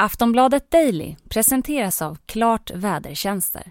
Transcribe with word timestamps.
Aftonbladet 0.00 0.70
Daily 0.70 1.16
presenteras 1.28 2.02
av 2.02 2.18
Klart 2.26 2.70
Vädertjänster. 2.74 3.62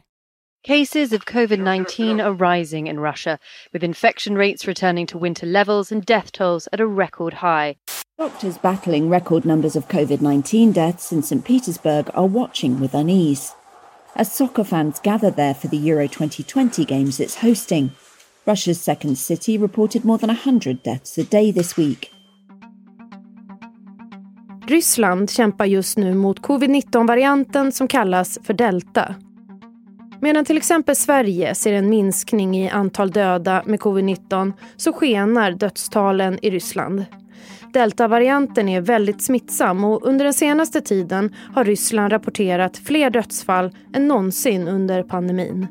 Cases 0.68 1.14
of 1.14 1.26
COVID 1.26 1.60
19 1.60 2.22
are 2.22 2.34
rising 2.34 2.88
in 2.88 3.00
Russia, 3.00 3.40
with 3.74 3.84
infection 3.84 4.38
rates 4.38 4.68
returning 4.68 5.08
to 5.08 5.18
winter 5.18 5.48
levels 5.48 5.92
and 5.92 6.06
death 6.06 6.32
tolls 6.32 6.68
at 6.72 6.80
a 6.80 6.86
record 6.86 7.34
high. 7.34 7.76
Doctors 8.18 8.58
battling 8.60 9.10
record 9.10 9.46
numbers 9.46 9.76
of 9.76 9.88
COVID 9.88 10.22
19 10.22 10.72
deaths 10.72 11.12
in 11.12 11.24
St. 11.24 11.44
Petersburg 11.44 12.12
are 12.14 12.28
watching 12.28 12.80
with 12.80 12.94
unease. 12.94 13.56
As 14.16 14.32
soccer 14.32 14.64
fans 14.64 15.00
gather 15.00 15.32
there 15.32 15.56
for 15.56 15.68
the 15.68 15.78
Euro 15.78 16.08
2020 16.08 16.86
games 16.86 17.20
it's 17.20 17.42
hosting, 17.42 17.92
Russia's 18.46 18.80
second 18.80 19.18
city 19.18 19.58
reported 19.58 20.06
more 20.06 20.20
than 20.20 20.30
100 20.30 20.84
deaths 20.84 21.18
a 21.18 21.24
day 21.24 21.50
this 21.50 21.76
week. 21.76 22.12
Ryssland 24.68 25.30
kämpar 25.30 25.66
just 25.66 25.98
nu 25.98 26.16
mot 26.16 26.42
covid-19-varianten 26.42 27.72
som 27.72 27.88
kallas 27.88 28.40
för 28.44 28.54
delta. 28.54 29.16
Medan 30.22 30.46
till 30.46 30.58
exempel 30.58 30.96
Sverige 30.96 31.56
ser 31.56 31.74
en 31.74 31.90
minskning 31.90 32.58
i 32.58 32.70
antal 32.70 33.12
döda 33.12 33.64
med 33.66 33.80
covid-19 33.80 34.54
så 34.78 34.94
skenar 34.94 35.52
dödstalen 35.52 36.40
i 36.42 36.50
Ryssland. 36.50 37.06
Delta-varianten 37.74 38.70
är 38.70 38.82
väldigt 38.82 39.22
smittsam 39.22 39.84
och 39.84 40.06
under 40.08 40.26
den 40.26 40.34
senaste 40.34 40.82
tiden 40.82 41.36
har 41.54 41.66
Ryssland 41.66 42.12
rapporterat 42.12 42.78
fler 42.78 43.10
dödsfall 43.10 43.72
än 43.94 44.08
någonsin 44.08 44.68
under 44.68 45.04
pandemin. 45.04 45.68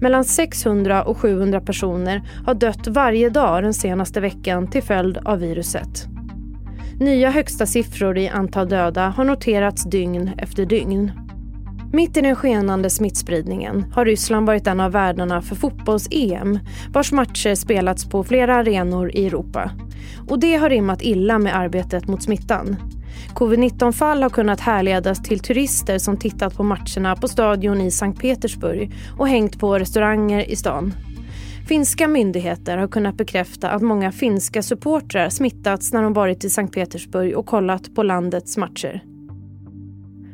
Mellan 0.00 0.24
600 0.24 1.04
och 1.04 1.18
700 1.18 1.60
personer 1.60 2.22
har 2.46 2.54
dött 2.54 2.86
varje 2.86 3.30
dag 3.30 3.62
den 3.62 3.74
senaste 3.74 4.20
veckan 4.20 4.70
till 4.70 4.82
följd 4.82 5.18
av 5.18 5.38
viruset. 5.38 6.15
Nya 7.00 7.30
högsta 7.30 7.66
siffror 7.66 8.18
i 8.18 8.28
antal 8.28 8.68
döda 8.68 9.08
har 9.08 9.24
noterats 9.24 9.84
dygn 9.84 10.30
efter 10.38 10.66
dygn. 10.66 11.12
Mitt 11.92 12.16
i 12.16 12.20
den 12.20 12.36
skenande 12.36 12.90
smittspridningen 12.90 13.92
har 13.92 14.04
Ryssland 14.04 14.46
varit 14.46 14.66
en 14.66 14.80
av 14.80 14.92
värdarna 14.92 15.42
för 15.42 15.56
fotbolls-EM 15.56 16.58
vars 16.92 17.12
matcher 17.12 17.54
spelats 17.54 18.08
på 18.08 18.24
flera 18.24 18.54
arenor 18.54 19.10
i 19.14 19.26
Europa. 19.26 19.70
Och 20.28 20.38
det 20.38 20.56
har 20.56 20.70
rimmat 20.70 21.02
illa 21.02 21.38
med 21.38 21.56
arbetet 21.56 22.08
mot 22.08 22.22
smittan. 22.22 22.76
Covid-19-fall 23.34 24.22
har 24.22 24.30
kunnat 24.30 24.60
härledas 24.60 25.22
till 25.22 25.40
turister 25.40 25.98
som 25.98 26.16
tittat 26.16 26.56
på 26.56 26.62
matcherna 26.62 27.16
på 27.16 27.28
stadion 27.28 27.80
i 27.80 27.90
Sankt 27.90 28.20
Petersburg 28.20 28.94
och 29.18 29.28
hängt 29.28 29.58
på 29.58 29.78
restauranger 29.78 30.50
i 30.50 30.56
stan. 30.56 30.94
Finska 31.68 32.08
myndigheter 32.08 32.78
har 32.78 32.88
kunnat 32.88 33.16
bekräfta 33.16 33.70
att 33.70 33.82
många 33.82 34.12
finska 34.12 34.62
supportrar 34.62 35.28
smittats 35.28 35.92
när 35.92 36.02
de 36.02 36.12
varit 36.12 36.44
i 36.44 36.50
Sankt 36.50 36.74
Petersburg 36.74 37.36
och 37.36 37.46
kollat 37.46 37.94
på 37.94 38.02
landets 38.02 38.56
matcher. 38.56 39.02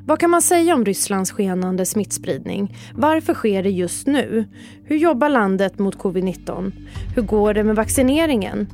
Vad 0.06 0.18
kan 0.18 0.30
man 0.30 0.42
säga 0.42 0.74
om 0.74 0.84
Rysslands 0.84 1.30
skenande 1.30 1.86
smittspridning? 1.86 2.76
Varför 2.94 3.34
sker 3.34 3.62
det 3.62 3.70
just 3.70 4.06
nu? 4.06 4.44
Hur 4.84 4.96
jobbar 4.96 5.28
landet 5.28 5.78
mot 5.78 5.98
covid-19? 5.98 6.72
Hur 7.14 7.22
går 7.22 7.54
det 7.54 7.64
med 7.64 7.76
vaccineringen? 7.76 8.66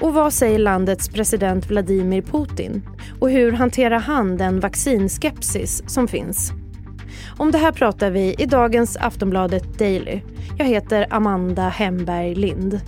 Och 0.00 0.14
vad 0.14 0.32
säger 0.32 0.58
landets 0.58 1.08
president 1.08 1.70
Vladimir 1.70 2.22
Putin? 2.22 2.82
Och 3.20 3.30
hur 3.30 3.52
hanterar 3.52 3.98
han 3.98 4.36
den 4.36 4.60
vaccinskepsis 4.60 5.82
som 5.86 6.08
finns? 6.08 6.52
Om 7.38 7.52
det 7.52 7.58
här 7.58 7.72
pratar 7.72 8.10
vi 8.10 8.34
i 8.38 8.46
dagens 8.46 8.96
Aftonbladet 8.96 9.78
Daily. 9.78 10.20
Jag 10.58 10.66
heter 10.66 11.06
Amanda 11.10 11.68
Hemberg 11.68 12.34
Lind. 12.34 12.80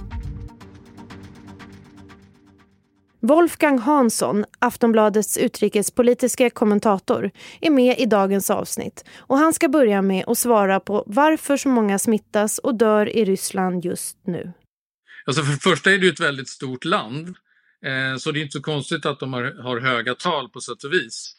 Wolfgang 3.21 3.79
Hansson, 3.79 4.45
Aftonbladets 4.59 5.37
utrikespolitiska 5.37 6.51
kommentator, 6.51 7.31
är 7.61 7.71
med 7.71 7.99
i 7.99 8.07
dagens 8.07 8.51
avsnitt. 8.51 9.05
Och 9.17 9.39
han 9.39 9.55
ska 9.55 9.69
börja 9.69 10.03
med 10.03 10.25
att 10.27 10.39
svara 10.39 10.81
på 10.81 11.05
varför 11.07 11.57
så 11.57 11.69
många 11.69 11.99
smittas 11.99 12.59
och 12.59 12.75
dör 12.75 13.17
i 13.17 13.25
Ryssland 13.25 13.85
just 13.85 14.17
nu. 14.27 14.53
Alltså 15.27 15.43
för 15.43 15.53
det 15.53 15.59
första 15.59 15.93
är 15.93 15.99
det 15.99 16.09
ett 16.09 16.21
väldigt 16.21 16.49
stort 16.49 16.85
land, 16.85 17.29
eh, 17.85 18.19
så 18.19 18.33
det 18.33 18.41
är 18.41 18.43
inte 18.43 18.59
så 18.59 18.63
konstigt 18.63 19.07
att 19.07 19.21
de 19.21 19.33
har 19.33 19.81
höga 19.81 20.15
tal 20.15 20.49
på 20.49 20.61
sätt 20.61 20.85
och 20.85 20.93
vis. 20.93 21.38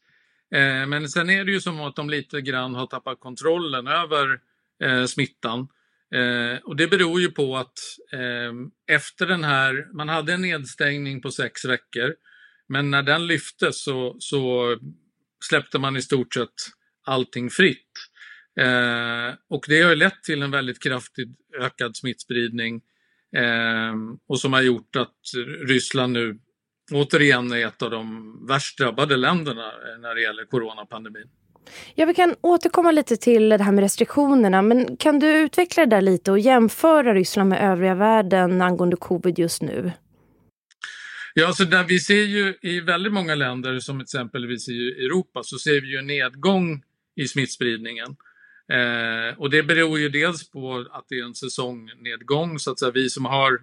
Eh, 0.55 0.87
men 0.87 1.09
sen 1.09 1.29
är 1.29 1.45
det 1.45 1.51
ju 1.51 1.61
som 1.61 1.81
att 1.81 1.95
de 1.95 2.09
lite 2.09 2.41
grann 2.41 2.75
har 2.75 2.87
tappat 2.87 3.19
kontrollen 3.19 3.87
över 3.87 4.39
eh, 4.83 5.05
smittan. 5.05 5.67
Eh, 6.15 6.63
och 6.63 6.75
det 6.75 6.87
beror 6.87 7.21
ju 7.21 7.31
på 7.31 7.57
att 7.57 7.79
eh, 8.11 8.95
efter 8.95 9.25
den 9.25 9.43
här, 9.43 9.87
man 9.93 10.09
hade 10.09 10.33
en 10.33 10.41
nedstängning 10.41 11.21
på 11.21 11.31
sex 11.31 11.65
veckor, 11.65 12.15
men 12.67 12.91
när 12.91 13.03
den 13.03 13.27
lyftes 13.27 13.83
så, 13.83 14.15
så 14.19 14.75
släppte 15.49 15.79
man 15.79 15.97
i 15.97 16.01
stort 16.01 16.33
sett 16.33 16.49
allting 17.05 17.49
fritt. 17.49 17.91
Eh, 18.59 19.35
och 19.49 19.65
det 19.67 19.81
har 19.81 19.89
ju 19.89 19.95
lett 19.95 20.23
till 20.23 20.41
en 20.41 20.51
väldigt 20.51 20.83
kraftigt 20.83 21.29
ökad 21.61 21.97
smittspridning 21.97 22.81
eh, 23.35 23.93
och 24.27 24.39
som 24.39 24.53
har 24.53 24.61
gjort 24.61 24.95
att 24.95 25.19
Ryssland 25.67 26.13
nu 26.13 26.39
återigen 26.91 27.51
är 27.51 27.67
ett 27.67 27.81
av 27.81 27.91
de 27.91 28.35
värst 28.47 28.77
drabbade 28.77 29.17
länderna 29.17 29.71
när 30.01 30.15
det 30.15 30.21
gäller 30.21 30.45
coronapandemin. 30.45 31.29
Ja, 31.95 32.05
vi 32.05 32.13
kan 32.13 32.35
återkomma 32.41 32.91
lite 32.91 33.17
till 33.17 33.49
det 33.49 33.63
här 33.63 33.71
med 33.71 33.81
restriktionerna. 33.81 34.61
Men 34.61 34.97
kan 34.97 35.19
du 35.19 35.27
utveckla 35.27 35.85
det 35.85 35.95
där 35.95 36.01
lite 36.01 36.31
och 36.31 36.39
jämföra 36.39 37.13
Ryssland 37.13 37.49
med 37.49 37.71
övriga 37.71 37.95
världen 37.95 38.61
angående 38.61 38.95
covid 38.95 39.39
just 39.39 39.61
nu? 39.61 39.91
Ja, 41.33 41.47
alltså 41.47 41.65
där 41.65 41.83
vi 41.83 41.99
ser 41.99 42.23
ju 42.23 42.55
i 42.61 42.79
väldigt 42.79 43.13
många 43.13 43.35
länder, 43.35 43.79
som 43.79 44.01
exempelvis 44.01 44.69
i 44.69 45.05
Europa, 45.05 45.43
så 45.43 45.59
ser 45.59 45.81
vi 45.81 45.91
ju 45.91 45.97
en 45.97 46.07
nedgång 46.07 46.83
i 47.15 47.27
smittspridningen. 47.27 48.15
Eh, 48.73 49.39
och 49.39 49.49
det 49.49 49.63
beror 49.63 49.99
ju 49.99 50.09
dels 50.09 50.51
på 50.51 50.85
att 50.91 51.05
det 51.09 51.19
är 51.19 51.25
en 51.25 51.35
säsongnedgång, 51.35 52.59
så 52.59 52.71
att 52.71 52.79
säga, 52.79 52.91
vi 52.91 53.09
som 53.09 53.25
har, 53.25 53.59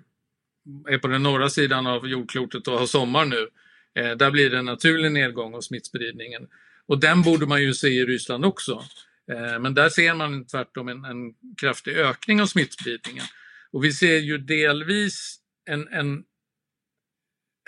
är 0.89 0.99
på 0.99 1.09
den 1.09 1.23
norra 1.23 1.51
sidan 1.51 1.87
av 1.87 2.09
jordklotet 2.09 2.69
och 2.69 2.79
har 2.79 2.87
sommar 2.87 3.25
nu, 3.25 3.49
eh, 3.95 4.17
där 4.17 4.31
blir 4.31 4.51
det 4.51 4.59
en 4.59 4.65
naturlig 4.65 5.13
nedgång 5.13 5.55
av 5.55 5.61
smittspridningen. 5.61 6.49
Och 6.87 7.01
den 7.01 7.23
borde 7.23 7.47
man 7.47 7.63
ju 7.63 7.75
se 7.75 7.89
i 7.89 8.05
Ryssland 8.05 8.45
också. 8.45 8.85
Eh, 9.33 9.59
men 9.59 9.75
där 9.75 9.89
ser 9.89 10.15
man 10.15 10.47
tvärtom 10.47 10.89
en, 10.89 11.05
en 11.05 11.35
kraftig 11.61 11.97
ökning 11.97 12.43
av 12.43 12.47
smittspridningen. 12.47 13.25
Och 13.73 13.85
vi 13.85 13.93
ser 13.93 14.19
ju 14.19 14.39
delvis 14.39 15.37
en, 15.65 15.89
en 15.89 16.25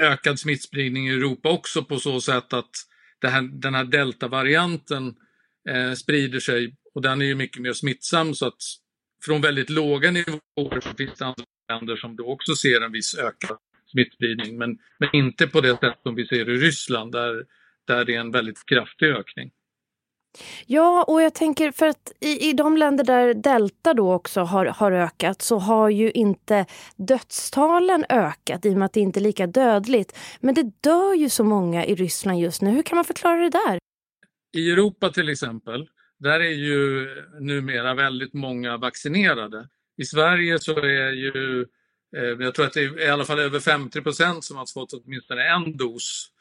ökad 0.01 0.39
smittspridning 0.39 1.09
i 1.09 1.13
Europa 1.13 1.49
också 1.49 1.85
på 1.85 1.99
så 1.99 2.21
sätt 2.21 2.53
att 2.53 2.71
här, 3.23 3.43
den 3.43 3.75
här 3.75 3.85
deltavarianten 3.85 5.15
eh, 5.69 5.93
sprider 5.93 6.41
sig 6.41 6.77
och 6.95 7.03
den 7.03 7.23
är 7.23 7.27
ju 7.27 7.35
mycket 7.35 7.63
mer 7.63 7.73
smittsam 7.73 8.35
så 8.35 8.47
att 8.47 8.63
från 9.25 9.41
väldigt 9.41 9.71
låga 9.71 10.11
nivåer 10.11 10.81
så 10.81 10.95
finns 10.95 11.19
det 11.19 11.27
andra 11.27 11.45
länder 11.69 11.97
som 11.97 12.17
då 12.17 12.27
också 12.27 12.55
ser 12.55 12.81
en 12.81 12.93
viss 12.93 13.15
ökad 13.15 13.59
smittspridning 13.87 14.59
men, 14.59 14.79
men 14.99 15.09
inte 15.13 15.47
på 15.47 15.61
det 15.61 15.81
sätt 15.81 15.99
som 16.03 16.15
vi 16.15 16.27
ser 16.27 16.51
i 16.51 16.57
Ryssland 16.57 17.13
där 17.13 17.45
där 17.89 18.05
det 18.05 18.15
är 18.15 18.21
en 18.21 18.31
väldigt 18.31 18.67
kraftig 18.67 19.07
ökning. 19.07 19.51
Ja, 20.67 21.05
och 21.09 21.23
jag 21.23 21.35
tänker 21.35 21.73
för 21.73 21.87
att 21.87 22.13
i, 22.21 22.49
i 22.49 22.53
de 22.53 22.77
länder 22.77 23.05
där 23.05 23.35
delta 23.35 23.95
då 23.95 24.13
också 24.13 24.41
har, 24.41 24.67
har 24.67 24.93
ökat 24.93 25.43
så 25.43 25.59
har 25.59 25.89
ju 25.89 26.11
inte 26.11 26.67
dödstalen 26.97 28.05
ökat 28.09 28.67
i 28.67 28.69
och 28.69 28.79
med 28.79 28.87
att 28.87 28.93
det 28.93 29.01
inte 29.01 29.21
är 29.21 29.23
lika 29.23 29.47
dödligt. 29.47 30.19
Men 30.41 30.55
det 30.55 30.71
dör 30.81 31.15
ju 31.15 31.29
så 31.29 31.45
många 31.45 31.85
i 31.85 31.95
Ryssland 31.95 32.41
just 32.41 32.63
nu. 32.63 32.71
Hur 32.71 32.83
kan 32.83 32.97
man 32.97 33.05
förklara 33.05 33.37
det 33.37 33.51
där? 33.51 33.79
I 34.57 34.71
Europa 34.71 35.11
till 35.11 35.29
exempel, 35.29 35.89
där 36.19 36.41
är 36.41 36.55
ju 36.55 37.07
numera 37.41 37.95
väldigt 37.95 38.35
många 38.35 38.77
vaccinerade. 38.77 39.69
I 39.99 40.05
Sverige 40.05 40.59
så 40.59 40.79
är 40.79 41.13
ju, 41.13 41.67
eh, 42.17 42.23
jag 42.23 42.55
tror 42.55 42.67
att 42.67 42.73
det 42.73 42.81
är 42.81 43.01
i 43.01 43.09
alla 43.09 43.25
fall 43.25 43.39
över 43.39 43.61
50 43.61 44.01
procent 44.01 44.45
som 44.45 44.57
har 44.57 44.67
fått 44.75 44.93
åtminstone 44.93 45.43
en 45.43 45.77
dos 45.77 46.33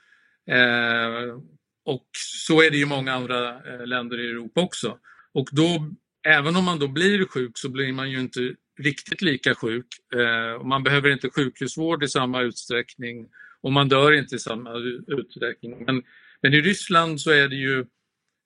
Eh, 0.47 1.37
och 1.85 2.07
så 2.45 2.61
är 2.61 2.71
det 2.71 2.77
i 2.77 2.85
många 2.85 3.13
andra 3.13 3.49
eh, 3.49 3.85
länder 3.85 4.19
i 4.19 4.29
Europa 4.29 4.61
också. 4.61 4.97
Och 5.33 5.49
då, 5.51 5.89
även 6.23 6.55
om 6.55 6.65
man 6.65 6.79
då 6.79 6.87
blir 6.87 7.25
sjuk 7.25 7.57
så 7.57 7.69
blir 7.69 7.93
man 7.93 8.11
ju 8.11 8.19
inte 8.19 8.55
riktigt 8.79 9.21
lika 9.21 9.55
sjuk. 9.55 9.87
Eh, 10.15 10.63
man 10.63 10.83
behöver 10.83 11.09
inte 11.09 11.29
sjukhusvård 11.29 12.03
i 12.03 12.07
samma 12.07 12.41
utsträckning 12.41 13.27
och 13.61 13.71
man 13.71 13.89
dör 13.89 14.11
inte 14.11 14.35
i 14.35 14.39
samma 14.39 14.69
utsträckning. 15.07 15.85
Men, 15.85 16.03
men 16.41 16.53
i 16.53 16.61
Ryssland 16.61 17.21
så 17.21 17.31
är 17.31 17.47
det 17.47 17.55
ju 17.55 17.85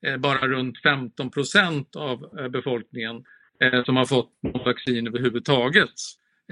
eh, 0.05 0.17
bara 0.17 0.47
runt 0.47 0.81
15 0.81 1.31
procent 1.31 1.95
av 1.95 2.39
eh, 2.39 2.47
befolkningen 2.47 3.23
eh, 3.61 3.83
som 3.83 3.97
har 3.97 4.05
fått 4.05 4.29
vaccin 4.65 5.07
överhuvudtaget. 5.07 5.93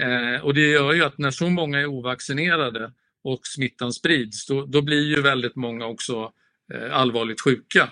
Eh, 0.02 0.44
och 0.44 0.54
det 0.54 0.70
gör 0.70 0.92
ju 0.92 1.04
att 1.04 1.18
när 1.18 1.30
så 1.30 1.50
många 1.50 1.80
är 1.80 1.86
ovaccinerade 1.86 2.92
och 3.24 3.40
smittan 3.46 3.92
sprids, 3.92 4.46
då, 4.46 4.66
då 4.66 4.82
blir 4.82 5.16
ju 5.16 5.22
väldigt 5.22 5.56
många 5.56 5.86
också 5.86 6.32
eh, 6.74 6.96
allvarligt 6.96 7.40
sjuka. 7.40 7.88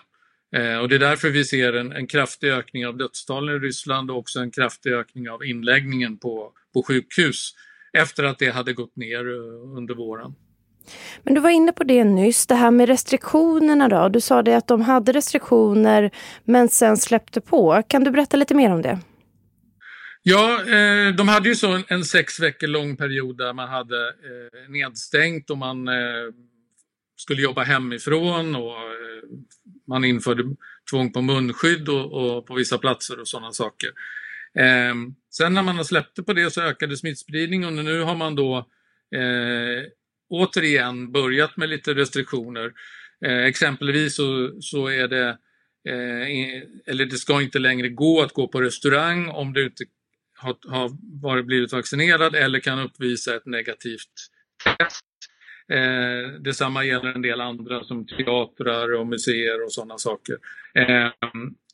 Eh, 0.57 0.79
och 0.79 0.89
det 0.89 0.95
är 0.95 0.99
därför 0.99 1.31
vi 1.31 1.45
ser 1.45 1.73
en, 1.73 1.93
en 1.93 2.07
kraftig 2.07 2.49
ökning 2.49 2.87
av 2.87 2.97
dödstalen 2.97 3.57
i 3.57 3.59
Ryssland 3.59 4.11
och 4.11 4.19
också 4.19 4.41
en 4.41 4.51
kraftig 4.51 4.93
ökning 4.93 5.31
av 5.31 5.45
inläggningen 5.45 6.19
på, 6.19 6.53
på 6.75 6.83
sjukhus 6.83 7.55
efter 7.93 8.25
att 8.25 8.39
det 8.39 8.51
hade 8.51 8.73
gått 8.73 8.97
ner 8.97 9.29
eh, 9.29 9.77
under 9.77 9.95
våren. 9.95 10.35
Men 11.23 11.35
du 11.35 11.41
var 11.41 11.51
inne 11.51 11.73
på 11.73 11.85
det 11.85 12.05
nyss, 12.05 12.47
det 12.47 12.55
här 12.55 12.71
med 12.71 12.89
restriktionerna 12.89 13.89
då. 13.89 14.09
Du 14.09 14.21
sa 14.21 14.43
det 14.43 14.55
att 14.55 14.67
de 14.67 14.81
hade 14.81 15.13
restriktioner 15.13 16.11
men 16.45 16.69
sen 16.69 16.97
släppte 16.97 17.41
på. 17.41 17.83
Kan 17.89 18.05
du 18.05 18.11
berätta 18.11 18.37
lite 18.37 18.55
mer 18.55 18.73
om 18.73 18.83
det? 18.83 18.99
Ja, 20.23 20.61
eh, 20.61 21.15
de 21.15 21.29
hade 21.29 21.49
ju 21.49 21.55
så 21.55 21.73
en, 21.73 21.85
en, 21.89 22.05
sex 22.05 22.41
veckor 22.41 22.67
lång 22.67 22.97
period 22.97 23.39
där 23.39 23.53
man 23.53 23.69
hade 23.69 24.09
eh, 24.09 24.71
nedstängt 24.71 25.51
och 25.51 25.59
man 25.59 25.89
eh, 25.89 25.95
skulle 27.17 27.43
jobba 27.43 27.63
hemifrån 27.63 28.57
och 28.57 28.73
eh, 28.73 29.39
man 29.87 30.05
införde 30.05 30.43
tvång 30.91 31.13
på 31.13 31.23
munskydd 31.23 31.89
och, 31.89 32.13
och 32.13 32.47
på 32.47 32.55
vissa 32.55 32.79
platser 32.79 33.21
och 33.21 33.29
sådana 33.29 33.53
saker. 33.53 33.91
Eh, 34.59 34.95
sen 35.31 35.55
när 35.55 35.63
man 35.63 35.85
släppte 35.85 36.23
på 36.23 36.33
det 36.33 36.51
så 36.51 36.63
ökade 36.63 36.97
smittspridningen 36.97 37.79
och 37.79 37.85
nu 37.85 38.03
har 38.03 38.15
man 38.17 38.35
då 38.35 38.57
eh, 39.15 39.85
återigen 40.29 41.13
börjat 41.13 41.57
med 41.57 41.69
lite 41.69 41.95
restriktioner. 41.95 42.73
Eh, 43.25 43.45
exempelvis 43.45 44.17
så, 44.17 44.57
så 44.61 44.87
är 44.87 45.09
det 45.09 45.29
eh, 45.89 46.63
eller 46.87 47.05
det 47.05 47.17
ska 47.17 47.43
inte 47.43 47.59
längre 47.59 47.89
gå 47.89 48.23
att 48.23 48.33
gå 48.33 48.49
på 48.49 48.61
restaurang 48.61 49.29
om 49.29 49.53
du 49.53 49.65
inte 49.65 49.85
har, 50.39 50.57
har 50.69 50.91
varit, 51.23 51.47
blivit 51.47 51.73
vaccinerad 51.73 52.35
eller 52.35 52.61
kan 52.61 52.79
uppvisa 52.79 53.37
ett 53.37 53.47
negativt 53.47 54.13
test. 54.65 55.05
Eh, 55.73 56.41
detsamma 56.41 56.85
gäller 56.85 57.13
en 57.15 57.23
del 57.23 57.41
andra 57.41 57.85
som 57.85 58.07
teatrar 58.07 58.95
och 58.95 59.07
museer 59.07 59.65
och 59.65 59.73
sådana 59.73 59.99
saker. 59.99 60.37
Eh, 60.75 61.11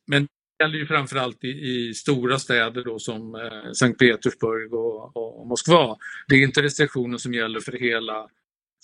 men 0.06 0.28
det 0.58 0.64
gäller 0.64 0.78
ju 0.78 0.86
framförallt 0.86 1.44
i, 1.44 1.48
i 1.48 1.94
stora 1.94 2.38
städer 2.38 2.84
då 2.84 2.98
som 2.98 3.34
eh, 3.34 3.72
Sankt 3.72 3.98
Petersburg 3.98 4.74
och, 4.74 5.16
och, 5.16 5.46
Moskva. 5.46 5.96
Det 6.28 6.34
är 6.34 6.42
inte 6.42 6.62
restriktioner 6.62 7.18
som 7.18 7.34
gäller 7.34 7.60
för 7.60 7.72
hela, 7.72 8.28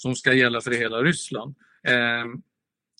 som 0.01 0.15
ska 0.15 0.33
gälla 0.33 0.61
för 0.61 0.71
hela 0.71 1.03
Ryssland. 1.03 1.55
Eh, 1.89 2.25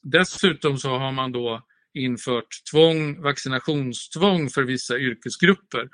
dessutom 0.03 0.79
så 0.79 0.99
har 0.99 1.13
man 1.13 1.33
då 1.33 1.63
infört 1.95 2.65
tvång, 2.71 3.23
vaccinationstvång 3.23 4.49
för 4.49 4.63
vissa 4.63 4.99
yrkesgrupper 4.99 5.89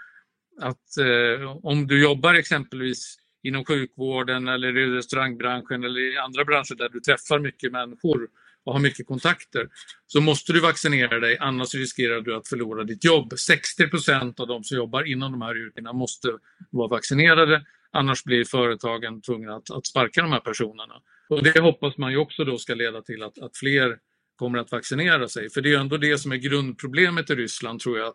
att 0.61 0.97
eh, 0.99 1.57
om 1.63 1.87
du 1.87 2.03
jobbar 2.03 2.35
exempelvis 2.35 3.17
inom 3.43 3.65
sjukvården 3.65 4.49
eller 4.49 4.79
i 4.79 4.87
restaurangbranschen 4.97 5.85
eller 5.85 6.15
i 6.15 6.19
andra 6.19 6.45
branscher 6.45 6.75
där 6.75 6.89
du 6.89 7.01
träffar 7.01 7.39
mycket 7.39 7.73
människor 7.73 8.29
och 8.65 8.73
har 8.73 8.81
mycket 8.81 9.07
kontakter 9.07 9.69
så 10.07 10.21
måste 10.21 10.53
du 10.53 10.61
vaccinera 10.61 11.21
dig 11.21 11.39
annars 11.41 11.75
riskerar 11.75 12.21
du 12.21 12.37
att 12.37 12.49
förlora 12.49 12.85
ditt 12.85 13.05
jobb. 13.05 13.39
60 13.39 13.89
procent 13.89 14.41
av 14.41 14.47
de 14.47 14.65
som 14.65 14.77
jobbar 14.77 15.03
inom 15.03 15.33
de 15.33 15.43
här 15.43 15.67
yrkena 15.67 15.93
måste 15.93 16.29
vara 16.71 16.89
vaccinerade 16.89 17.65
annars 17.91 18.25
blir 18.25 18.45
företagen 18.45 19.23
tvungna 19.23 19.55
att, 19.55 19.71
att 19.71 19.87
sparka 19.87 20.23
de 20.23 20.33
här 20.33 20.41
personerna. 20.41 20.95
Och 21.29 21.43
det 21.43 21.61
hoppas 21.61 21.99
man 21.99 22.13
ju 22.13 22.19
också 22.19 22.45
då 22.45 22.59
ska 22.59 22.75
leda 22.75 23.03
till 23.03 23.23
att, 23.23 23.39
att 23.39 23.57
fler 23.57 23.99
kommer 24.37 24.59
att 24.59 24.73
vaccinera 24.73 25.29
sig. 25.29 25.51
För 25.51 25.61
det 25.61 25.73
är 25.73 25.79
ändå 25.79 25.97
det 25.97 26.19
som 26.19 26.33
är 26.33 26.37
grundproblemet 26.37 27.31
i 27.31 27.35
Ryssland 27.35 27.81
tror 27.81 27.99
jag, 27.99 28.15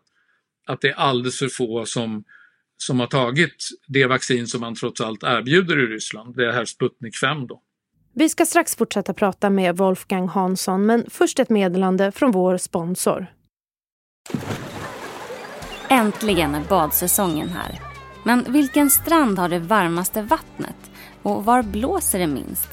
att 0.68 0.82
det 0.82 0.90
är 0.90 0.94
alldeles 0.94 1.40
för 1.40 1.48
få 1.48 1.86
som, 1.86 2.24
som 2.78 3.00
har 3.00 3.08
tagit 3.08 3.70
det 3.88 4.06
vaccin 4.06 4.48
som 4.48 4.62
man 4.62 4.76
trots 4.76 5.02
allt 5.02 5.24
erbjuder 5.24 5.80
i 5.80 5.86
Ryssland, 5.86 6.36
det 6.36 6.52
här 6.52 6.66
Sputnik 6.66 7.18
5 7.18 7.48
då. 7.48 7.62
Vi 8.14 8.30
ska 8.30 8.46
strax 8.46 8.76
fortsätta 8.76 9.14
prata 9.14 9.50
med 9.50 9.78
Wolfgang 9.78 10.28
Hansson, 10.28 10.86
men 10.86 11.06
först 11.10 11.40
ett 11.40 11.50
meddelande 11.50 12.12
från 12.12 12.32
vår 12.32 12.58
sponsor. 12.58 13.28
Äntligen 15.90 16.56
är 16.56 16.64
badsäsongen 16.70 17.50
här. 17.50 17.91
Men 18.24 18.54
vilken 18.54 18.90
strand 18.90 19.40
har 19.40 19.50
det 19.50 19.60
varmaste 19.60 20.22
vattnet? 20.22 20.76
Och 21.22 21.46
var 21.46 21.62
blåser 21.62 22.20
det 22.20 22.28
minst? 22.28 22.70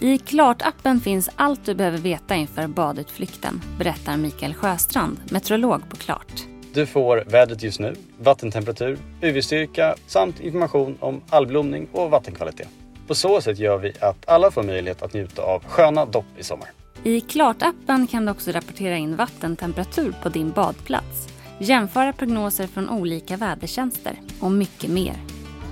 I 0.00 0.18
Klart-appen 0.18 1.00
finns 1.00 1.30
allt 1.36 1.64
du 1.64 1.74
behöver 1.74 1.98
veta 1.98 2.34
inför 2.34 2.66
badutflykten, 2.66 3.62
berättar 3.78 4.16
Mikael 4.16 4.54
Sjöstrand, 4.54 5.18
meteorolog 5.30 5.88
på 5.90 5.96
Klart. 5.96 6.46
Du 6.74 6.86
får 6.86 7.24
vädret 7.26 7.62
just 7.62 7.80
nu, 7.80 7.94
vattentemperatur, 8.20 8.98
UV-styrka 9.22 9.94
samt 10.06 10.40
information 10.40 10.96
om 11.00 11.22
algblomning 11.30 11.88
och 11.92 12.10
vattenkvalitet. 12.10 12.68
På 13.06 13.14
så 13.14 13.40
sätt 13.40 13.58
gör 13.58 13.78
vi 13.78 13.92
att 14.00 14.28
alla 14.28 14.50
får 14.50 14.62
möjlighet 14.62 15.02
att 15.02 15.14
njuta 15.14 15.42
av 15.42 15.64
sköna 15.64 16.06
dopp 16.06 16.38
i 16.38 16.44
sommar. 16.44 16.68
I 17.02 17.20
Klart-appen 17.20 18.06
kan 18.06 18.24
du 18.24 18.32
också 18.32 18.50
rapportera 18.50 18.96
in 18.96 19.16
vattentemperatur 19.16 20.14
på 20.22 20.28
din 20.28 20.50
badplats, 20.50 21.28
jämföra 21.60 22.12
prognoser 22.12 22.66
från 22.66 22.90
olika 22.90 23.36
vädertjänster 23.36 24.20
och 24.40 24.50
mycket 24.50 24.90
mer. 24.90 25.14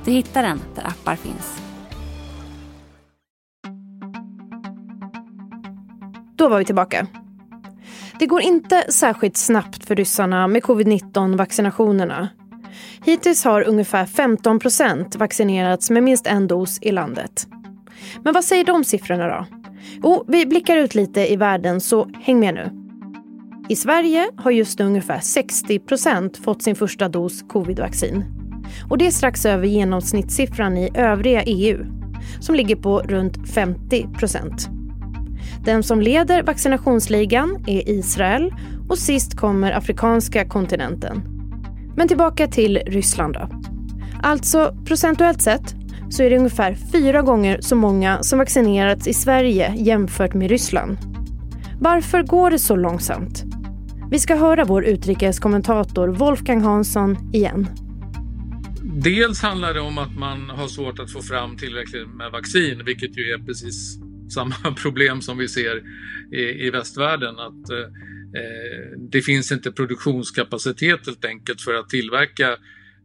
Du 0.05 0.11
hittar 0.11 0.43
den 0.43 0.61
där 0.75 0.87
appar 0.87 1.17
finns. 1.17 1.63
Då 6.37 6.49
var 6.49 6.59
vi 6.59 6.65
tillbaka. 6.65 7.07
Det 8.19 8.27
går 8.27 8.41
inte 8.41 8.93
särskilt 8.93 9.37
snabbt 9.37 9.85
för 9.87 9.95
ryssarna 9.95 10.49
med 10.49 10.63
covid-19-vaccinationerna. 10.63 12.29
Hittills 13.05 13.45
har 13.45 13.69
ungefär 13.69 14.07
15 14.07 14.59
procent 14.59 15.17
vaccinerats 15.17 15.91
med 15.91 16.03
minst 16.03 16.27
en 16.27 16.47
dos 16.47 16.79
i 16.83 16.93
landet. 16.93 17.47
Men 18.23 18.35
vad 18.35 18.45
säger 18.45 18.65
de 18.65 18.85
siffrorna 18.85 19.29
då? 19.29 19.47
Jo, 20.03 20.25
vi 20.29 20.47
blickar 20.47 20.77
ut 20.77 20.95
lite 20.95 21.33
i 21.33 21.37
världen, 21.37 21.81
så 21.81 22.09
häng 22.23 22.41
med 22.41 22.55
nu. 22.55 22.86
I 23.69 23.77
Sverige 23.77 24.31
har 24.37 24.51
just 24.51 24.79
nu 24.79 24.85
ungefär 24.85 25.21
60 25.21 25.79
procent 25.79 26.37
fått 26.37 26.63
sin 26.63 26.77
första 26.77 27.09
dos 27.09 27.43
covidvaccin. 27.49 28.25
Och 28.91 28.99
det 28.99 29.07
är 29.07 29.11
strax 29.11 29.47
över 29.47 29.67
genomsnittssiffran 29.67 30.77
i 30.77 30.91
övriga 30.95 31.43
EU 31.43 31.87
som 32.41 32.55
ligger 32.55 32.77
på 32.77 32.99
runt 33.01 33.49
50 33.49 34.09
procent. 34.19 34.69
Den 35.65 35.83
som 35.83 36.01
leder 36.01 36.43
vaccinationsligan 36.43 37.65
är 37.67 37.89
Israel 37.89 38.55
och 38.89 38.99
sist 38.99 39.37
kommer 39.37 39.73
afrikanska 39.73 40.49
kontinenten. 40.49 41.23
Men 41.97 42.09
tillbaka 42.09 42.47
till 42.47 42.79
Ryssland 42.87 43.35
då. 43.35 43.49
Alltså 44.23 44.77
procentuellt 44.85 45.43
sett 45.43 45.75
så 46.11 46.23
är 46.23 46.31
det 46.31 46.39
ungefär 46.39 46.75
fyra 46.93 47.23
gånger 47.23 47.59
så 47.61 47.77
många 47.77 48.23
som 48.23 48.39
vaccinerats 48.39 49.07
i 49.07 49.15
Sverige 49.15 49.75
jämfört 49.77 50.35
med 50.35 50.51
Ryssland. 50.51 50.99
Varför 51.81 52.23
går 52.23 52.51
det 52.51 52.59
så 52.59 52.77
långsamt? 52.77 53.46
Vi 54.11 54.19
ska 54.19 54.37
höra 54.37 54.65
vår 54.65 54.85
utrikeskommentator 54.85 56.09
Wolfgang 56.09 56.61
Hansson 56.61 57.35
igen. 57.35 57.67
Dels 59.03 59.43
handlar 59.43 59.75
det 59.75 59.81
om 59.81 59.99
att 59.99 60.17
man 60.19 60.51
har 60.51 60.69
svårt 60.69 60.99
att 60.99 61.13
få 61.13 61.23
fram 61.23 61.57
tillräckligt 61.57 62.09
med 62.09 62.33
vaccin, 62.33 62.85
vilket 62.85 63.19
ju 63.19 63.23
är 63.23 63.39
precis 63.39 63.99
samma 64.35 64.55
problem 64.83 65.21
som 65.21 65.39
vi 65.39 65.49
ser 65.49 65.83
i, 66.33 66.67
i 66.67 66.71
västvärlden. 66.71 67.39
Att 67.39 67.71
eh, 67.71 67.79
eh, 67.79 68.99
det 69.11 69.23
finns 69.23 69.53
inte 69.53 69.73
produktionskapacitet 69.73 71.07
helt 71.07 71.25
enkelt 71.25 71.61
för 71.61 71.75
att 71.75 71.89
tillverka 71.89 72.51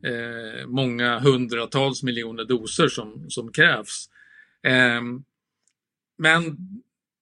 eh, 0.05 0.67
många 0.67 1.19
hundratals 1.19 2.03
miljoner 2.03 2.45
doser 2.45 2.87
som, 2.87 3.25
som 3.29 3.51
krävs. 3.51 4.09
Eh, 4.67 5.01
men 6.17 6.57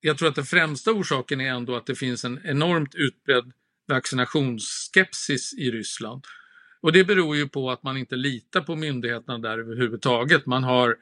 jag 0.02 0.18
tror 0.18 0.30
att 0.30 0.36
den 0.36 0.46
främsta 0.46 0.92
orsaken 0.92 1.42
är 1.42 1.50
ändå 1.50 1.76
att 1.76 1.86
det 1.86 1.96
finns 1.96 2.26
en 2.26 2.40
enormt 2.44 2.96
utbredd 2.96 3.52
vaccinationsskepsis 3.90 5.54
i 5.54 5.72
Ryssland. 5.72 6.24
Och 6.82 6.92
det 6.92 7.04
beror 7.04 7.36
ju 7.36 7.48
på 7.48 7.72
att 7.72 7.84
man 7.84 7.98
inte 7.98 8.16
litar 8.16 8.62
på 8.62 8.76
myndigheterna 8.76 9.38
där 9.38 9.60
överhuvudtaget. 9.60 10.46
Man 10.46 10.64
har, 10.64 10.96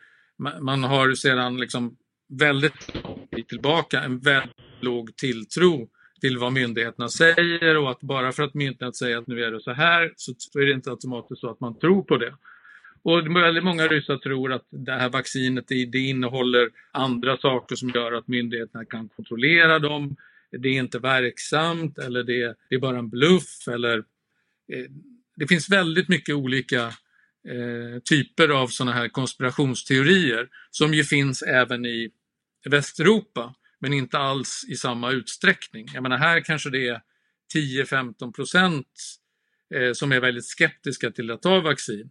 man 0.59 0.83
har 0.83 1.13
sedan 1.13 1.57
liksom 1.57 1.97
väldigt 2.29 3.03
lång 3.03 3.27
tid 3.31 3.47
tillbaka 3.47 4.01
en 4.01 4.19
väldigt 4.19 4.55
låg 4.79 5.15
tilltro 5.15 5.89
till 6.21 6.37
vad 6.37 6.53
myndigheterna 6.53 7.09
säger 7.09 7.77
och 7.77 7.91
att 7.91 8.01
bara 8.01 8.31
för 8.31 8.43
att 8.43 8.53
myndigheterna 8.53 8.93
säger 8.93 9.17
att 9.17 9.27
nu 9.27 9.43
är 9.43 9.51
det 9.51 9.61
så 9.61 9.71
här 9.71 10.13
så 10.15 10.59
är 10.59 10.65
det 10.65 10.71
inte 10.71 10.89
automatiskt 10.89 11.41
så 11.41 11.49
att 11.49 11.59
man 11.59 11.79
tror 11.79 12.03
på 12.03 12.17
det. 12.17 12.33
Och 13.03 13.35
väldigt 13.35 13.63
många 13.63 13.87
ryssar 13.87 14.17
tror 14.17 14.53
att 14.53 14.65
det 14.69 14.91
här 14.91 15.09
vaccinet 15.09 15.67
det 15.67 15.97
innehåller 15.97 16.69
andra 16.91 17.37
saker 17.37 17.75
som 17.75 17.89
gör 17.89 18.11
att 18.11 18.27
myndigheterna 18.27 18.85
kan 18.85 19.09
kontrollera 19.09 19.79
dem. 19.79 20.15
Det 20.51 20.67
är 20.67 20.73
inte 20.73 20.99
verksamt 20.99 21.97
eller 21.97 22.23
det, 22.23 22.55
det 22.69 22.75
är 22.75 22.79
bara 22.79 22.99
en 22.99 23.09
bluff 23.09 23.67
eller 23.67 23.97
eh, 24.73 24.85
det 25.35 25.47
finns 25.47 25.69
väldigt 25.69 26.09
mycket 26.09 26.35
olika 26.35 26.85
eh, 27.47 27.99
typer 28.09 28.49
av 28.49 28.67
sådana 28.67 28.93
här 28.93 29.09
konspirationsteorier 29.09 30.47
som 30.71 30.93
ju 30.93 31.03
finns 31.03 31.41
även 31.41 31.85
i 31.85 32.11
Västeuropa 32.65 33.55
men 33.79 33.93
inte 33.93 34.17
alls 34.17 34.65
i 34.69 34.75
samma 34.75 35.11
utsträckning. 35.11 35.87
Jag 35.93 36.03
menar 36.03 36.17
här 36.17 36.41
kanske 36.41 36.69
det 36.69 36.87
är 36.87 37.01
10-15 37.55 38.31
procent 38.31 38.87
eh, 39.75 39.93
som 39.93 40.11
är 40.11 40.19
väldigt 40.19 40.45
skeptiska 40.45 41.11
till 41.11 41.31
att 41.31 41.41
ta 41.41 41.59
vaccin. 41.59 42.09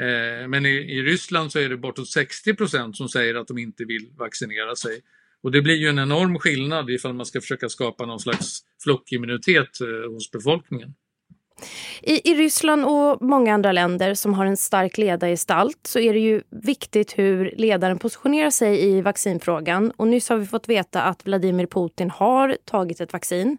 Eh, 0.00 0.48
men 0.48 0.66
i, 0.66 0.68
i, 0.68 1.02
Ryssland 1.02 1.52
så 1.52 1.58
är 1.58 1.68
det 1.68 1.76
bortåt 1.76 2.08
60 2.08 2.54
procent 2.54 2.96
som 2.96 3.08
säger 3.08 3.34
att 3.34 3.48
de 3.48 3.58
inte 3.58 3.84
vill 3.84 4.10
vaccinera 4.16 4.76
sig. 4.76 5.00
Och 5.42 5.50
det 5.50 5.62
blir 5.62 5.74
ju 5.74 5.88
en 5.88 5.98
enorm 5.98 6.38
skillnad 6.38 6.90
ifall 6.90 7.14
man 7.14 7.26
ska 7.26 7.40
försöka 7.40 7.68
skapa 7.68 8.06
någon 8.06 8.20
slags 8.20 8.60
flockimmunitet 8.84 9.80
eh, 9.80 10.12
hos 10.12 10.30
befolkningen. 10.30 10.94
I, 12.02 12.30
I 12.30 12.34
Ryssland 12.34 12.84
och 12.84 13.22
många 13.22 13.54
andra 13.54 13.72
länder 13.72 14.14
som 14.14 14.34
har 14.34 14.46
en 14.46 14.56
stark 14.56 14.98
ledargestalt 14.98 15.78
så 15.82 15.98
är 15.98 16.12
det 16.12 16.18
ju 16.18 16.42
viktigt 16.50 17.18
hur 17.18 17.54
ledaren 17.56 17.98
positionerar 17.98 18.50
sig 18.50 18.84
i 18.88 19.00
vaccinfrågan. 19.00 19.92
Och 19.96 20.08
nyss 20.08 20.28
har 20.28 20.36
vi 20.36 20.46
fått 20.46 20.68
veta 20.68 21.02
att 21.02 21.26
Vladimir 21.26 21.66
Putin 21.66 22.10
har 22.10 22.56
tagit 22.64 23.00
ett 23.00 23.12
vaccin. 23.12 23.58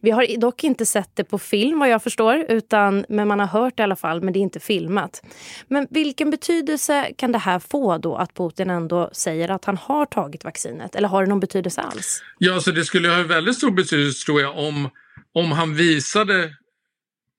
Vi 0.00 0.10
har 0.10 0.40
dock 0.40 0.64
inte 0.64 0.86
sett 0.86 1.10
det 1.14 1.24
på 1.24 1.38
film 1.38 1.78
vad 1.78 1.88
jag 1.88 2.02
förstår, 2.02 2.46
utan, 2.48 3.04
men 3.08 3.28
man 3.28 3.40
har 3.40 3.46
hört 3.46 3.76
det 3.76 3.80
i 3.80 3.84
alla 3.84 3.96
fall, 3.96 4.22
men 4.22 4.32
det 4.32 4.38
är 4.38 4.40
inte 4.40 4.60
filmat. 4.60 5.22
Men 5.68 5.86
vilken 5.90 6.30
betydelse 6.30 7.12
kan 7.16 7.32
det 7.32 7.38
här 7.38 7.58
få 7.58 7.98
då 7.98 8.16
att 8.16 8.34
Putin 8.34 8.70
ändå 8.70 9.10
säger 9.12 9.50
att 9.50 9.64
han 9.64 9.76
har 9.76 10.06
tagit 10.06 10.44
vaccinet? 10.44 10.94
Eller 10.94 11.08
har 11.08 11.22
det 11.22 11.28
någon 11.28 11.40
betydelse 11.40 11.80
alls? 11.80 12.22
Ja, 12.38 12.60
så 12.60 12.70
det 12.70 12.84
skulle 12.84 13.08
ha 13.08 13.22
väldigt 13.22 13.56
stor 13.56 13.70
betydelse 13.70 14.26
tror 14.26 14.40
jag 14.40 14.58
om, 14.58 14.88
om 15.34 15.52
han 15.52 15.74
visade 15.74 16.50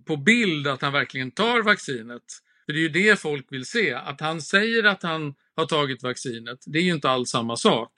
på 0.05 0.17
bild 0.17 0.67
att 0.67 0.81
han 0.81 0.93
verkligen 0.93 1.31
tar 1.31 1.61
vaccinet. 1.61 2.23
För 2.65 2.73
det 2.73 2.79
är 2.79 2.81
ju 2.81 2.89
det 2.89 3.19
folk 3.19 3.45
vill 3.49 3.65
se. 3.65 3.93
Att 3.93 4.21
han 4.21 4.41
säger 4.41 4.83
att 4.83 5.03
han 5.03 5.33
har 5.55 5.65
tagit 5.65 6.03
vaccinet, 6.03 6.59
det 6.65 6.79
är 6.79 6.83
ju 6.83 6.93
inte 6.93 7.09
alls 7.09 7.29
samma 7.29 7.55
sak. 7.55 7.91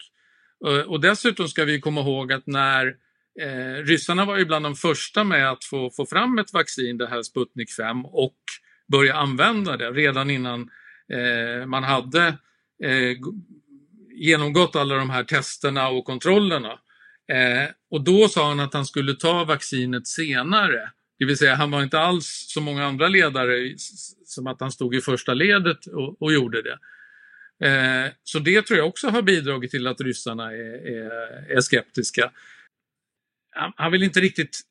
Eh, 0.68 0.80
och 0.80 1.02
dessutom 1.02 1.48
ska 1.48 1.66
vi 1.66 1.82
komma 1.82 2.02
ihåg 2.02 2.34
att 2.34 2.48
när 2.48 2.88
eh, 3.42 3.84
ryssarna 3.84 4.26
var 4.26 4.38
ju 4.38 4.46
bland 4.46 4.66
de 4.66 4.76
första 4.76 5.24
med 5.24 5.52
att 5.52 5.64
få, 5.64 5.92
få 5.92 6.06
fram 6.06 6.38
ett 6.38 6.54
vaccin, 6.54 6.98
det 6.98 7.08
här 7.08 7.22
Sputnik 7.24 7.72
5, 7.72 8.06
och 8.06 8.38
börja 8.92 9.16
använda 9.16 9.78
det 9.78 9.92
redan 9.92 10.30
innan 10.30 10.70
eh, 11.14 11.66
man 11.66 11.84
hade 11.84 12.28
eh, 12.84 13.18
genomgått 14.18 14.76
alla 14.76 14.96
de 14.96 15.10
här 15.10 15.24
testerna 15.24 15.90
och 15.90 16.06
kontrollerna. 16.06 16.80
Eh, 17.32 17.70
och 17.92 18.04
då 18.04 18.28
sa 18.28 18.48
han 18.48 18.60
att 18.60 18.74
han 18.74 18.86
skulle 18.86 19.14
ta 19.14 19.44
vaccinet 19.44 20.08
senare. 20.08 20.92
Det 21.20 21.26
vill 21.26 21.38
säga 21.38 21.56
han 21.56 21.72
var 21.72 21.84
inte 21.84 22.00
alls 22.00 22.46
som 22.50 22.64
många 22.64 22.86
andra 22.86 23.08
ledare 23.08 23.76
som 24.26 24.48
att 24.48 24.60
han 24.60 24.72
stod 24.72 24.96
i 24.96 25.02
första 25.02 25.34
ledet 25.34 25.86
och, 25.86 26.22
och 26.22 26.34
gjorde 26.34 26.62
det. 26.62 26.80
Eh, 27.68 28.12
så 28.24 28.40
det 28.40 28.62
tror 28.62 28.80
jag 28.80 28.88
också 28.88 29.10
har 29.10 29.22
bidragit 29.22 29.72
till 29.72 29.88
att 29.88 30.02
ryssarna 30.02 30.52
är, 30.52 30.88
är, 30.88 31.12
är 31.58 31.62
skeptiska. 31.62 32.32
Han, 33.56 33.74
han, 33.76 33.92
vill 33.92 34.04
inte 34.04 34.20
riktigt... 34.20 34.62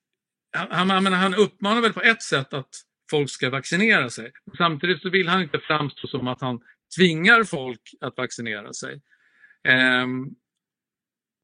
Han, 0.52 0.90
han, 0.90 1.06
han 1.06 1.34
uppmanar 1.34 1.80
väl 1.80 1.92
på 1.92 2.02
ett 2.02 2.22
sätt 2.22 2.54
att 2.54 2.82
folk 3.10 3.30
ska 3.30 3.50
vaccinera 3.50 4.10
sig. 4.10 4.32
Samtidigt 4.56 5.02
så 5.02 5.10
vill 5.10 5.28
han 5.28 5.42
inte 5.42 5.58
framstå 5.58 6.06
som 6.06 6.28
att 6.28 6.40
han 6.40 6.60
tvingar 6.96 7.44
folk 7.44 7.80
att 8.00 8.16
vaccinera 8.16 8.72
sig. 8.72 9.00
Eh, 9.68 10.06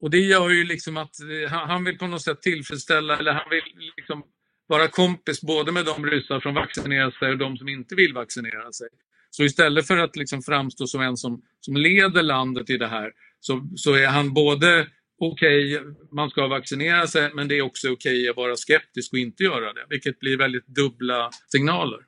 och 0.01 0.09
det 0.09 0.19
gör 0.19 0.49
ju 0.49 0.63
liksom 0.63 0.97
att 0.97 1.19
eh, 1.19 1.49
han, 1.49 1.69
han 1.69 1.83
vill 1.83 1.97
på 1.97 2.07
något 2.07 2.21
sätt 2.21 2.41
tillfredsställa, 2.41 3.17
eller 3.17 3.33
han 3.33 3.49
vill 3.49 3.91
liksom 3.97 4.23
vara 4.67 4.87
kompis 4.87 5.41
både 5.41 5.71
med 5.71 5.85
de 5.85 6.05
ryssar 6.05 6.39
som 6.39 6.53
vaccinerar 6.53 7.11
sig 7.11 7.31
och 7.31 7.37
de 7.37 7.57
som 7.57 7.69
inte 7.69 7.95
vill 7.95 8.13
vaccinera 8.13 8.71
sig. 8.71 8.87
Så 9.29 9.43
istället 9.43 9.87
för 9.87 9.97
att 9.97 10.15
liksom 10.15 10.41
framstå 10.41 10.87
som 10.87 11.01
en 11.01 11.17
som, 11.17 11.41
som 11.59 11.75
leder 11.75 12.23
landet 12.23 12.69
i 12.69 12.77
det 12.77 12.87
här 12.87 13.11
så, 13.39 13.67
så 13.75 13.93
är 13.93 14.07
han 14.07 14.33
både 14.33 14.87
okej, 15.19 15.79
okay, 15.79 15.93
man 16.11 16.29
ska 16.29 16.47
vaccinera 16.47 17.07
sig, 17.07 17.31
men 17.33 17.47
det 17.47 17.57
är 17.57 17.61
också 17.61 17.87
okej 17.87 18.21
okay 18.21 18.29
att 18.29 18.35
vara 18.35 18.55
skeptisk 18.55 19.13
och 19.13 19.19
inte 19.19 19.43
göra 19.43 19.73
det, 19.73 19.85
vilket 19.89 20.19
blir 20.19 20.37
väldigt 20.37 20.67
dubbla 20.67 21.29
signaler. 21.51 21.99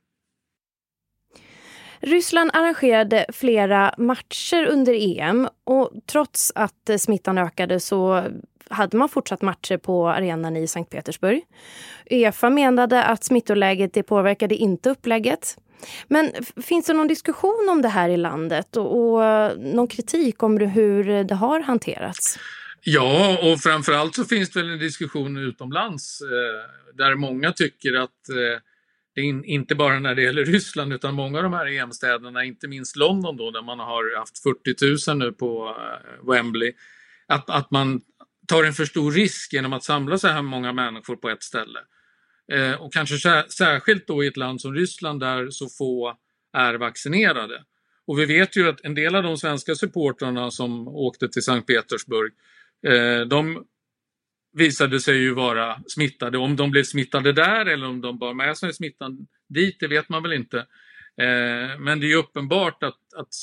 Ryssland 2.00 2.52
arrangerade 2.54 3.26
flera 3.34 3.94
matcher 3.98 4.66
under 4.66 4.94
EM 4.94 5.48
och 5.64 5.92
trots 6.06 6.52
att 6.56 6.90
smittan 7.00 7.38
ökade 7.38 7.80
så 7.80 8.24
hade 8.70 8.98
man 8.98 9.10
fortsatt 9.10 9.42
matcher 9.42 9.78
på 9.78 10.10
arenan 10.10 10.58
i 10.58 10.68
Sankt 10.68 10.92
Petersburg. 10.92 11.44
Uefa 12.12 12.50
menade 12.50 13.04
att 13.04 13.24
smittoläget 13.24 13.94
det 13.94 14.04
påverkade 14.04 14.56
inte 14.56 14.90
upplägget. 14.90 15.58
Men 16.08 16.32
finns 16.64 16.86
det 16.86 16.94
någon 16.94 17.08
diskussion 17.08 17.68
om 17.72 17.82
det 17.82 17.90
här 17.90 18.10
i 18.10 18.18
landet 18.18 18.78
och, 18.78 19.14
och 19.14 19.60
någon 19.60 19.88
kritik 19.88 20.44
om 20.44 20.58
hur 20.58 21.24
det 21.24 21.36
har 21.36 21.60
hanterats? 21.60 22.40
Ja, 22.88 23.38
och 23.44 23.60
framförallt 23.60 24.16
så 24.16 24.26
finns 24.26 24.50
det 24.50 24.62
väl 24.62 24.72
en 24.72 24.80
diskussion 24.80 25.38
utomlands 25.38 26.22
eh, 26.22 26.96
där 26.98 27.16
många 27.16 27.52
tycker 27.52 27.94
att 27.94 28.30
eh, 28.30 28.62
det 29.16 29.22
in, 29.22 29.44
inte 29.44 29.76
bara 29.76 30.00
när 30.00 30.16
det 30.16 30.22
gäller 30.22 30.46
Ryssland 30.46 30.94
utan 30.94 31.14
många 31.14 31.38
av 31.38 31.44
de 31.44 31.54
här 31.54 31.66
EM-städerna, 31.66 32.44
inte 32.44 32.68
minst 32.68 32.96
London 32.96 33.38
då 33.38 33.52
där 33.52 33.62
man 33.62 33.80
har 33.80 34.18
haft 34.18 34.44
40 34.44 35.12
000 35.12 35.18
nu 35.18 35.32
på 35.32 35.76
eh, 35.80 36.30
Wembley, 36.30 36.74
att, 37.28 37.50
att 37.50 37.72
man 37.72 38.02
tar 38.48 38.64
en 38.64 38.74
för 38.74 38.86
stor 38.86 39.12
risk 39.12 39.54
genom 39.54 39.74
att 39.74 39.84
samla 39.84 40.18
så 40.18 40.28
här 40.28 40.42
många 40.42 40.74
människor 40.74 41.16
på 41.16 41.30
ett 41.30 41.44
ställe. 41.44 41.80
Eh, 42.52 42.74
och 42.74 42.94
kanske 42.94 43.44
särskilt 43.50 44.08
då 44.08 44.24
i 44.24 44.28
ett 44.28 44.38
land 44.38 44.62
som 44.62 44.74
Ryssland 44.74 45.20
där 45.20 45.50
så 45.50 45.70
få 45.70 46.18
är 46.54 46.74
vaccinerade. 46.74 47.64
Och 48.08 48.20
vi 48.20 48.26
vet 48.26 48.58
ju 48.58 48.70
att 48.70 48.86
en 48.86 48.96
del 48.96 49.16
av 49.16 49.24
de 49.24 49.38
svenska 49.38 49.76
supportrarna 49.76 50.52
som 50.52 50.88
åkte 50.88 51.30
till 51.30 51.42
Sankt 51.42 51.68
Petersburg, 51.68 52.34
eh, 52.88 53.28
de 53.28 53.66
visade 54.54 55.00
sig 55.00 55.18
ju 55.18 55.34
vara 55.34 55.80
smittade. 55.88 56.38
Om 56.38 56.56
de 56.56 56.72
blev 56.72 56.84
smittade 56.84 57.34
där 57.34 57.66
eller 57.66 57.88
om 57.88 58.02
de 58.02 58.20
bar 58.20 58.34
med 58.34 58.58
sig 58.58 58.74
smittan 58.74 59.28
dit, 59.48 59.78
det 59.80 59.88
vet 59.88 60.10
man 60.10 60.24
väl 60.24 60.34
inte. 60.34 60.58
Eh, 61.18 61.80
men 61.80 62.00
det 62.00 62.12
är 62.12 62.16
uppenbart 62.16 62.84
att, 62.84 63.14
att 63.16 63.34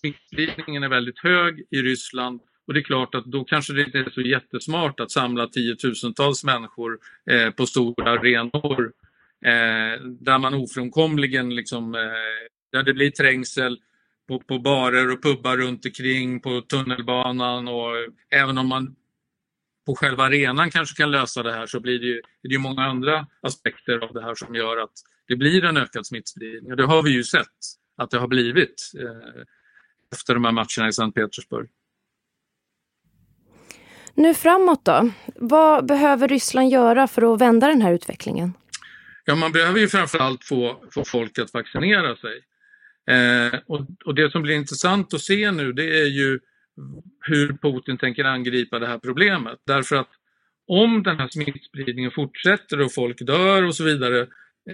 smittspridningen 0.00 0.82
är 0.82 0.88
väldigt 0.88 1.18
hög 1.18 1.64
i 1.70 1.76
Ryssland 1.76 2.40
och 2.66 2.74
det 2.74 2.80
är 2.80 2.84
klart 2.84 3.14
att 3.14 3.24
då 3.24 3.44
kanske 3.44 3.72
det 3.72 3.82
inte 3.82 3.98
är 3.98 4.10
så 4.10 4.20
jättesmart 4.20 5.00
att 5.00 5.10
samla 5.10 5.46
tiotusentals 5.46 6.44
människor 6.44 6.98
eh, 7.30 7.50
på 7.50 7.66
stora 7.66 8.10
arenor 8.10 8.92
eh, 9.44 10.02
där 10.04 10.38
man 10.38 10.54
ofrånkomligen 10.54 11.54
liksom, 11.54 11.94
eh, 11.94 12.00
där 12.72 12.82
det 12.82 12.94
blir 12.94 13.10
trängsel 13.10 13.78
på, 14.28 14.40
på 14.40 14.58
barer 14.58 15.12
och 15.12 15.22
pubbar 15.22 15.56
runt 15.56 15.86
omkring 15.86 16.40
på 16.40 16.60
tunnelbanan 16.60 17.68
och 17.68 17.92
även 18.30 18.58
om 18.58 18.66
man 18.66 18.96
på 19.86 19.94
själva 19.94 20.24
arenan 20.24 20.70
kanske 20.70 20.96
kan 20.96 21.10
lösa 21.10 21.42
det 21.42 21.52
här 21.52 21.66
så 21.66 21.80
blir 21.80 21.98
det 21.98 22.06
ju, 22.06 22.22
det 22.42 22.48
är 22.48 22.52
ju 22.52 22.58
många 22.58 22.82
andra 22.82 23.26
aspekter 23.40 23.98
av 23.98 24.14
det 24.14 24.22
här 24.22 24.34
som 24.34 24.54
gör 24.54 24.76
att 24.76 24.92
det 25.28 25.36
blir 25.36 25.64
en 25.64 25.76
ökad 25.76 26.06
smittspridning. 26.06 26.70
Och 26.70 26.76
det 26.76 26.86
har 26.86 27.02
vi 27.02 27.10
ju 27.10 27.24
sett 27.24 27.46
att 27.96 28.10
det 28.10 28.18
har 28.18 28.28
blivit 28.28 28.92
eh, 29.00 29.42
efter 30.12 30.34
de 30.34 30.44
här 30.44 30.52
matcherna 30.52 30.88
i 30.88 30.92
Sankt 30.92 31.14
Petersburg. 31.14 31.68
Nu 34.14 34.34
framåt 34.34 34.84
då? 34.84 35.10
Vad 35.34 35.86
behöver 35.86 36.28
Ryssland 36.28 36.70
göra 36.70 37.06
för 37.06 37.34
att 37.34 37.40
vända 37.40 37.66
den 37.66 37.82
här 37.82 37.92
utvecklingen? 37.92 38.52
Ja, 39.24 39.34
man 39.34 39.52
behöver 39.52 39.80
ju 39.80 39.88
framförallt 39.88 40.44
få, 40.44 40.84
få 40.90 41.04
folk 41.04 41.38
att 41.38 41.54
vaccinera 41.54 42.16
sig. 42.16 42.42
Eh, 43.16 43.60
och, 43.66 43.86
och, 44.04 44.14
det 44.14 44.30
som 44.30 44.42
blir 44.42 44.54
intressant 44.54 45.14
att 45.14 45.20
se 45.20 45.50
nu 45.50 45.72
det 45.72 46.00
är 46.00 46.06
ju 46.06 46.40
hur 47.20 47.56
Putin 47.62 47.98
tänker 47.98 48.24
angripa 48.24 48.78
det 48.78 48.86
här 48.86 48.98
problemet. 48.98 49.58
Därför 49.66 49.96
att 49.96 50.08
om 50.66 51.02
den 51.02 51.18
här 51.18 51.28
smittspridningen 51.28 52.10
fortsätter 52.10 52.80
och 52.80 52.94
folk 52.94 53.26
dör 53.26 53.62
och 53.62 53.74
så 53.74 53.84
vidare 53.84 54.26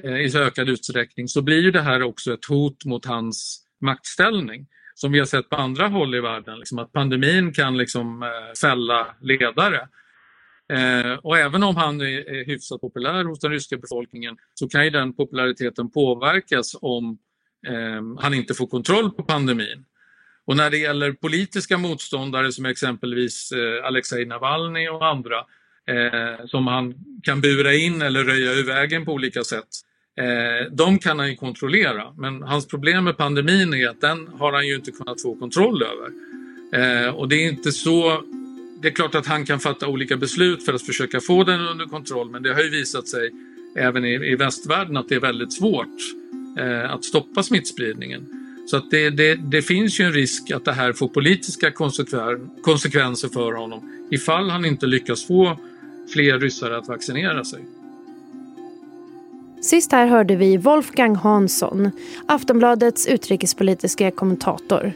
eh, 0.04 0.16
i 0.16 0.37
ökad 0.37 0.68
utsträckning 0.68 1.28
så 1.28 1.42
blir 1.42 1.61
ju 1.61 1.71
det 1.71 1.80
här 1.80 2.02
också 2.02 2.35
ett 2.35 2.45
hot 2.45 2.85
mot 2.85 3.04
hans 3.04 3.64
maktställning 3.80 4.66
som 5.00 5.12
vi 5.12 5.19
har 5.19 5.26
sett 5.26 5.49
på 5.49 5.57
andra 5.57 5.88
håll 5.88 6.14
i 6.14 6.21
världen, 6.21 6.59
liksom 6.59 6.78
att 6.78 6.93
pandemin 6.93 7.52
kan 7.52 7.76
liksom, 7.76 8.23
eh, 8.23 8.28
fälla 8.61 9.07
ledare. 9.21 9.88
Eh, 10.73 11.12
och 11.23 11.38
även 11.38 11.62
om 11.62 11.76
han 11.76 12.00
är, 12.00 12.31
är 12.31 12.45
hyfsat 12.45 12.81
populär 12.81 13.25
hos 13.25 13.40
den 13.40 13.50
ryska 13.50 13.76
befolkningen 13.76 14.37
så 14.55 14.69
kan 14.69 14.85
ju 14.85 14.90
den 14.90 15.12
populariteten 15.12 15.90
påverkas 15.90 16.76
om 16.81 17.19
eh, 17.67 18.23
han 18.23 18.35
inte 18.35 18.55
får 18.55 18.67
kontroll 18.67 19.11
på 19.11 19.23
pandemin. 19.23 19.85
Och 20.45 20.57
när 20.57 20.71
det 20.71 20.78
gäller 20.78 21.12
politiska 21.12 21.78
motståndare 21.78 22.52
som 22.52 22.67
exempelvis 22.67 23.52
eh, 23.52 23.87
Alexej 23.87 24.26
Navalny 24.26 24.88
och 24.88 25.07
andra 25.07 25.37
eh, 25.87 26.47
som 26.47 26.67
han 26.67 26.95
kan 27.23 27.40
bura 27.40 27.75
in 27.75 28.02
eller 28.02 28.25
röja 28.25 28.52
ur 28.52 28.67
vägen 28.67 29.05
på 29.05 29.12
olika 29.12 29.45
sätt 29.45 29.69
Eh, 30.18 30.72
de 30.72 30.98
kan 30.98 31.18
han 31.18 31.28
ju 31.28 31.37
kontrollera, 31.37 32.12
men 32.16 32.42
hans 32.42 32.66
problem 32.66 33.04
med 33.04 33.16
pandemin 33.16 33.75
är 33.75 33.88
att 33.88 34.00
den 34.00 34.28
har 34.38 34.52
han 34.52 34.66
ju 34.66 34.75
inte 34.75 34.90
kunnat 34.90 35.22
få 35.22 35.34
kontroll 35.34 35.82
över. 35.82 36.10
Eh, 36.72 37.14
och 37.14 37.28
det 37.28 37.37
är 37.37 37.48
inte 37.48 37.72
så... 37.72 38.22
Det 38.82 38.88
är 38.88 38.92
klart 38.92 39.14
att 39.14 39.26
han 39.26 39.44
kan 39.44 39.60
fatta 39.60 39.87
olika 39.87 40.16
beslut 40.16 40.64
för 40.64 40.72
att 40.72 40.82
försöka 40.82 41.20
få 41.20 41.44
den 41.44 41.60
under 41.60 41.87
kontroll, 41.87 42.30
men 42.30 42.42
det 42.42 42.54
har 42.54 42.62
ju 42.62 42.70
visat 42.70 43.08
sig 43.08 43.30
även 43.76 44.04
i, 44.04 44.14
i 44.14 44.37
västvärlden 44.37 44.96
att 44.96 45.08
det 45.08 45.14
är 45.14 45.20
väldigt 45.20 45.52
svårt 45.52 45.96
eh, 46.58 46.92
att 46.92 47.04
stoppa 47.04 47.42
smittspridningen. 47.42 48.26
Så 48.66 48.76
att 48.76 48.90
det, 48.90 49.10
det, 49.10 49.34
det, 49.34 49.62
finns 49.62 50.00
ju 50.00 50.04
en 50.04 50.12
risk 50.12 50.50
att 50.50 50.64
det 50.64 50.72
här 50.72 50.92
får 50.92 51.08
politiska 51.08 51.70
konsekvenser 52.62 53.28
för 53.28 53.52
honom 53.52 54.08
ifall 54.10 54.50
han 54.50 54.64
inte 54.64 54.87
lyckas 54.87 55.26
få 55.26 55.60
fler 56.12 56.38
ryssar 56.38 56.70
att 56.70 56.88
vaccinera 56.88 57.44
sig. 57.44 57.60
Sist 59.61 59.93
här 59.93 60.07
hörde 60.07 60.37
vi 60.37 60.57
Wolfgang 60.57 61.17
Hansson, 61.17 61.91
Aftonbladets 62.27 63.07
utrikespolitiska 63.07 64.11
kommentator. 64.11 64.93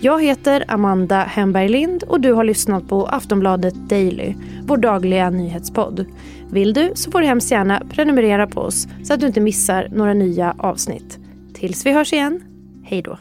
Jag 0.00 0.22
heter 0.22 0.64
Amanda 0.68 1.16
Hemberg 1.22 1.68
Lind 1.68 2.02
och 2.02 2.20
du 2.20 2.32
har 2.32 2.44
lyssnat 2.44 2.88
på 2.88 3.06
Aftonbladet 3.06 3.74
Daily, 3.74 4.34
vår 4.62 4.76
dagliga 4.76 5.30
nyhetspodd. 5.30 6.06
Vill 6.50 6.72
du 6.72 6.92
så 6.94 7.10
får 7.10 7.20
du 7.20 7.26
hemskt 7.26 7.50
gärna 7.50 7.82
prenumerera 7.90 8.46
på 8.46 8.60
oss 8.60 8.86
så 9.04 9.14
att 9.14 9.20
du 9.20 9.26
inte 9.26 9.40
missar 9.40 9.88
några 9.92 10.14
nya 10.14 10.56
avsnitt. 10.58 11.18
Tills 11.54 11.86
vi 11.86 11.92
hörs 11.92 12.12
igen, 12.12 12.42
hej 12.84 13.02
då. 13.02 13.18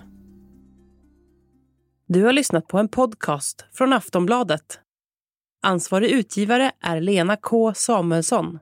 Du 2.07 2.23
har 2.23 2.33
lyssnat 2.33 2.67
på 2.67 2.77
en 2.77 2.87
podcast 2.87 3.65
från 3.73 3.93
Aftonbladet. 3.93 4.79
Ansvarig 5.63 6.11
utgivare 6.11 6.71
är 6.81 7.01
Lena 7.01 7.35
K 7.35 7.73
Samuelsson. 7.73 8.59